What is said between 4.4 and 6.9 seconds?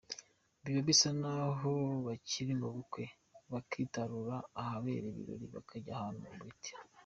ahabera ibirori bakajya ahantu mu biti.